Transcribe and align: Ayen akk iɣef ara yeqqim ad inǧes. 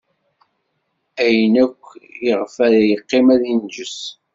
Ayen 1.23 1.55
akk 1.65 1.81
iɣef 2.29 2.55
ara 2.65 2.79
yeqqim 2.89 3.27
ad 3.33 3.43
inǧes. 3.53 3.99